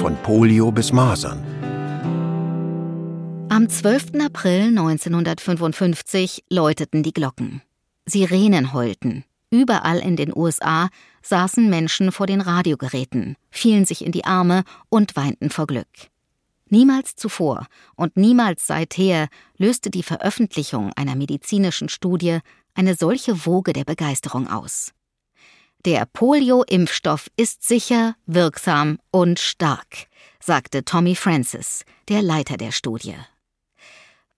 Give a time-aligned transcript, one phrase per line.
[0.00, 1.44] von Polio bis Masern.
[3.50, 4.18] Am 12.
[4.24, 7.60] April 1955 läuteten die Glocken.
[8.06, 9.24] Sirenen heulten.
[9.50, 10.88] Überall in den USA
[11.20, 16.08] saßen Menschen vor den Radiogeräten, fielen sich in die Arme und weinten vor Glück.
[16.70, 19.28] Niemals zuvor und niemals seither
[19.58, 22.38] löste die Veröffentlichung einer medizinischen Studie
[22.74, 24.94] eine solche Woge der Begeisterung aus.
[25.86, 30.08] Der Polio-Impfstoff ist sicher, wirksam und stark,
[30.38, 33.16] sagte Tommy Francis, der Leiter der Studie.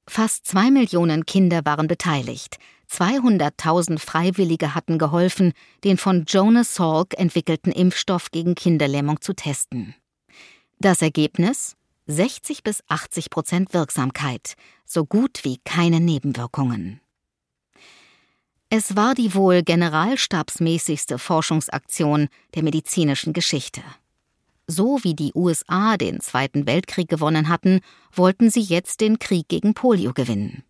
[0.06, 2.58] Fast zwei Millionen Kinder waren beteiligt.
[2.88, 5.52] 200.000 Freiwillige hatten geholfen,
[5.82, 9.96] den von Jonas Salk entwickelten Impfstoff gegen Kinderlähmung zu testen.
[10.78, 11.74] Das Ergebnis?
[12.06, 14.54] 60 bis 80 Prozent Wirksamkeit,
[14.84, 17.00] so gut wie keine Nebenwirkungen.
[18.74, 23.82] Es war die wohl generalstabsmäßigste Forschungsaktion der medizinischen Geschichte.
[24.66, 27.80] So wie die USA den Zweiten Weltkrieg gewonnen hatten,
[28.14, 30.62] wollten sie jetzt den Krieg gegen Polio gewinnen.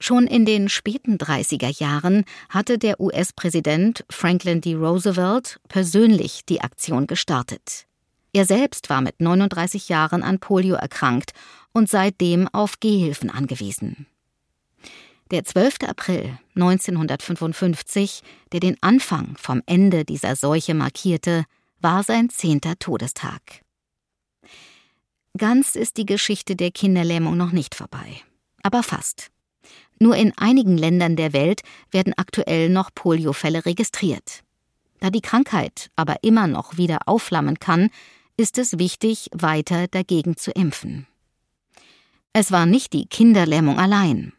[0.00, 4.74] Schon in den späten 30er Jahren hatte der US-Präsident Franklin D.
[4.74, 7.86] Roosevelt persönlich die Aktion gestartet.
[8.32, 11.34] Er selbst war mit 39 Jahren an Polio erkrankt
[11.72, 14.06] und seitdem auf Gehhilfen angewiesen.
[15.30, 15.76] Der 12.
[15.86, 21.44] April 1955, der den Anfang vom Ende dieser Seuche markierte,
[21.78, 23.62] war sein zehnter Todestag.
[25.38, 28.20] Ganz ist die Geschichte der Kinderlähmung noch nicht vorbei,
[28.64, 29.30] aber fast.
[30.00, 34.42] Nur in einigen Ländern der Welt werden aktuell noch Poliofälle registriert.
[34.98, 37.90] Da die Krankheit aber immer noch wieder aufflammen kann,
[38.36, 41.06] ist es wichtig, weiter dagegen zu impfen.
[42.32, 44.32] Es war nicht die Kinderlähmung allein.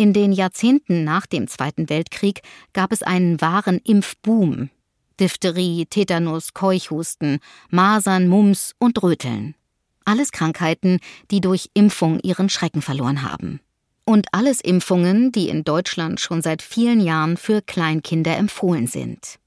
[0.00, 2.40] In den Jahrzehnten nach dem Zweiten Weltkrieg
[2.72, 4.70] gab es einen wahren Impfboom.
[5.20, 9.54] Diphtherie, Tetanus, Keuchhusten, Masern, Mumps und Röteln.
[10.06, 13.60] Alles Krankheiten, die durch Impfung ihren Schrecken verloren haben.
[14.06, 19.38] Und alles Impfungen, die in Deutschland schon seit vielen Jahren für Kleinkinder empfohlen sind.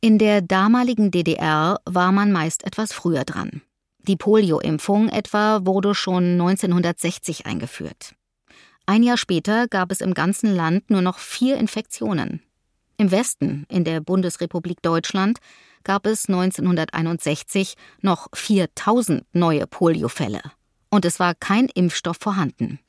[0.00, 3.62] In der damaligen DDR war man meist etwas früher dran.
[4.06, 8.14] Die Polio-Impfung etwa wurde schon 1960 eingeführt.
[8.90, 12.42] Ein Jahr später gab es im ganzen Land nur noch vier Infektionen.
[12.96, 15.38] Im Westen, in der Bundesrepublik Deutschland,
[15.84, 20.40] gab es 1961 noch 4000 neue Poliofälle.
[20.88, 22.80] Und es war kein Impfstoff vorhanden.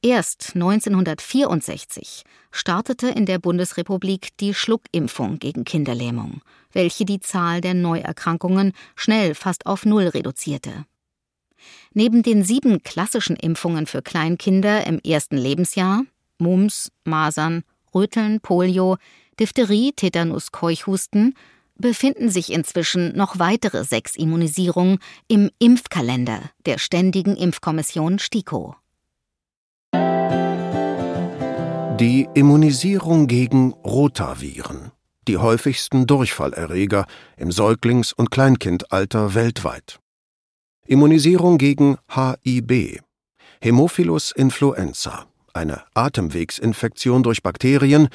[0.00, 6.40] Erst 1964 startete in der Bundesrepublik die Schluckimpfung gegen Kinderlähmung,
[6.72, 10.86] welche die Zahl der Neuerkrankungen schnell fast auf Null reduzierte.
[11.92, 16.04] Neben den sieben klassischen Impfungen für Kleinkinder im ersten Lebensjahr
[16.38, 17.62] Mumps, Masern,
[17.94, 18.96] Röteln, Polio,
[19.38, 21.34] Diphtherie, Tetanus, Keuchhusten
[21.76, 24.98] befinden sich inzwischen noch weitere sechs Immunisierungen
[25.28, 28.76] im Impfkalender der Ständigen Impfkommission STIKO.
[32.00, 34.92] Die Immunisierung gegen Rotaviren,
[35.26, 40.00] die häufigsten Durchfallerreger im Säuglings- und Kleinkindalter weltweit.
[40.86, 43.00] Immunisierung gegen HIB,
[43.62, 48.08] Hämophilus influenza, eine Atemwegsinfektion durch Bakterien,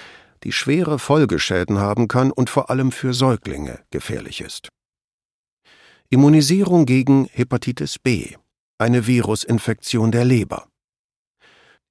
[0.43, 4.69] die schwere Folgeschäden haben kann und vor allem für Säuglinge gefährlich ist.
[6.11, 8.35] Immunisierung gegen Hepatitis B,
[8.77, 10.67] eine Virusinfektion der Leber.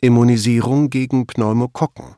[0.00, 2.14] Immunisierung gegen Pneumokokken.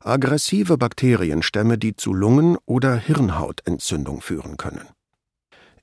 [0.00, 4.86] Aggressive Bakterienstämme, die zu Lungen- oder Hirnhautentzündung führen können.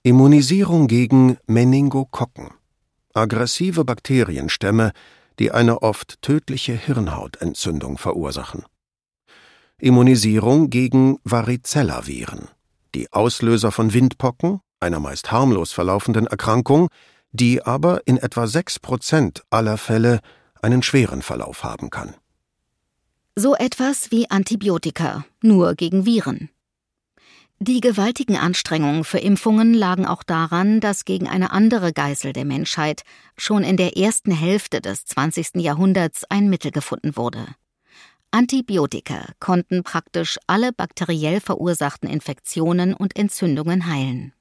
[0.06, 2.50] Immunisierung gegen Meningokokken.
[3.14, 4.92] Aggressive Bakterienstämme,
[5.40, 8.66] die eine oft tödliche Hirnhautentzündung verursachen.
[9.80, 12.50] Immunisierung gegen Varicella-Viren.
[12.96, 16.90] Die Auslöser von Windpocken, einer meist harmlos verlaufenden Erkrankung,
[17.32, 20.20] die aber in etwa sechs Prozent aller Fälle
[20.62, 22.14] einen schweren Verlauf haben kann.
[23.38, 26.50] So etwas wie Antibiotika, nur gegen Viren.
[27.60, 33.04] Die gewaltigen Anstrengungen für Impfungen lagen auch daran, dass gegen eine andere Geißel der Menschheit
[33.38, 35.56] schon in der ersten Hälfte des 20.
[35.56, 37.46] Jahrhunderts ein Mittel gefunden wurde.
[38.32, 44.34] Antibiotika konnten praktisch alle bakteriell verursachten Infektionen und Entzündungen heilen.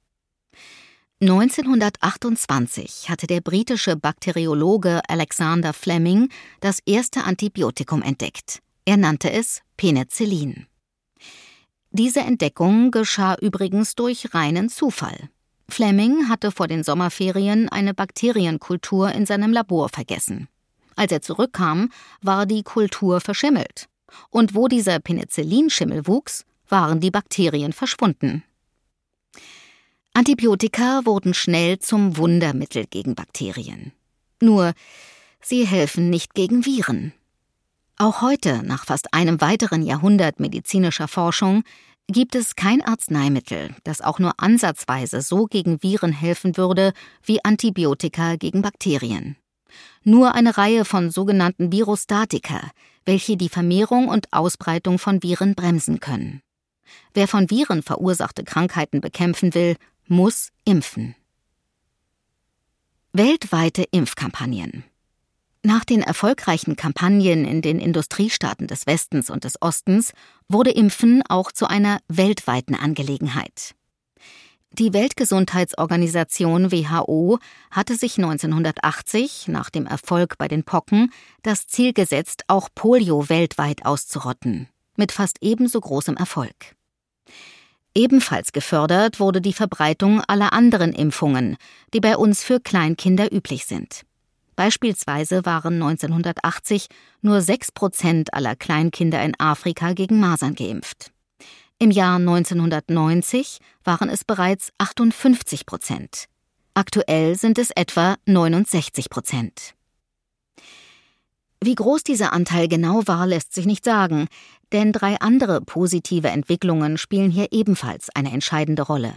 [1.21, 8.59] 1928 hatte der britische Bakteriologe Alexander Fleming das erste Antibiotikum entdeckt.
[8.85, 10.67] Er nannte es Penicillin.
[11.95, 15.29] Diese Entdeckung geschah übrigens durch reinen Zufall.
[15.69, 20.49] Fleming hatte vor den Sommerferien eine Bakterienkultur in seinem Labor vergessen.
[20.97, 21.91] Als er zurückkam,
[22.23, 23.89] war die Kultur verschimmelt.
[24.31, 28.43] Und wo dieser Penicillinschimmel wuchs, waren die Bakterien verschwunden.
[30.15, 33.93] Antibiotika wurden schnell zum Wundermittel gegen Bakterien.
[34.41, 34.73] Nur,
[35.43, 37.13] sie helfen nicht gegen Viren.
[38.03, 41.63] Auch heute, nach fast einem weiteren Jahrhundert medizinischer Forschung,
[42.09, 48.35] gibt es kein Arzneimittel, das auch nur ansatzweise so gegen Viren helfen würde wie Antibiotika
[48.35, 49.37] gegen Bakterien.
[50.03, 52.73] Nur eine Reihe von sogenannten Virostatika,
[53.05, 56.43] welche die Vermehrung und Ausbreitung von Viren bremsen können.
[57.15, 59.77] Wer von Viren verursachte Krankheiten bekämpfen will,
[60.09, 61.15] muss impfen.
[63.13, 64.83] Weltweite Impfkampagnen.
[65.65, 70.13] Nach den erfolgreichen Kampagnen in den Industriestaaten des Westens und des Ostens
[70.49, 73.77] wurde Impfen auch zu einer weltweiten Angelegenheit.
[74.73, 77.39] Die Weltgesundheitsorganisation WHO
[77.71, 81.13] hatte sich 1980 nach dem Erfolg bei den Pocken
[81.43, 86.75] das Ziel gesetzt, auch Polio weltweit auszurotten, mit fast ebenso großem Erfolg.
[87.95, 91.57] Ebenfalls gefördert wurde die Verbreitung aller anderen Impfungen,
[91.93, 94.05] die bei uns für Kleinkinder üblich sind.
[94.57, 96.89] Beispielsweise waren 1980
[97.21, 101.11] nur 6 Prozent aller Kleinkinder in Afrika gegen Masern geimpft.
[101.79, 106.27] Im Jahr 1990 waren es bereits 58 Prozent.
[106.75, 109.75] Aktuell sind es etwa 69 Prozent.
[111.61, 114.29] Wie groß dieser Anteil genau war, lässt sich nicht sagen,
[114.73, 119.15] denn drei andere positive Entwicklungen spielen hier ebenfalls eine entscheidende Rolle.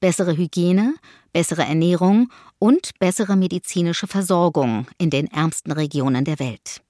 [0.00, 0.94] Bessere Hygiene,
[1.32, 6.80] bessere Ernährung und bessere medizinische Versorgung in den ärmsten Regionen der Welt.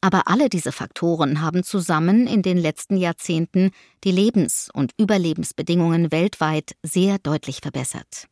[0.00, 3.70] Aber alle diese Faktoren haben zusammen in den letzten Jahrzehnten
[4.04, 8.28] die Lebens- und Überlebensbedingungen weltweit sehr deutlich verbessert.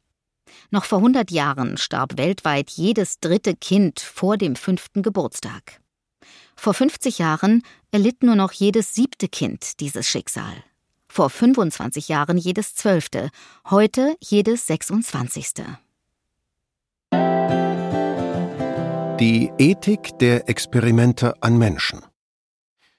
[0.71, 5.81] Noch vor 100 Jahren starb weltweit jedes dritte Kind vor dem fünften Geburtstag.
[6.55, 10.55] Vor 50 Jahren erlitt nur noch jedes siebte Kind dieses Schicksal.
[11.17, 13.31] Vor 25 Jahren jedes zwölfte,
[13.71, 15.65] heute jedes 26.
[19.19, 22.03] Die Ethik der Experimente an Menschen.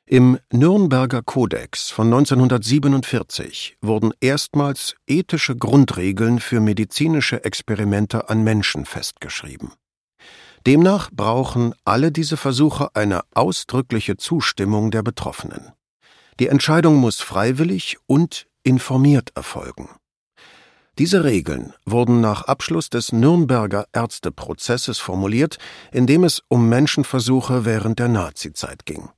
[0.07, 9.73] Im Nürnberger Kodex von 1947 wurden erstmals ethische Grundregeln für medizinische Experimente an Menschen festgeschrieben.
[10.65, 15.73] Demnach brauchen alle diese Versuche eine ausdrückliche Zustimmung der Betroffenen.
[16.39, 19.89] Die Entscheidung muss freiwillig und informiert erfolgen.
[20.97, 25.57] Diese Regeln wurden nach Abschluss des Nürnberger Ärzteprozesses formuliert,
[25.91, 29.09] in dem es um Menschenversuche während der Nazizeit ging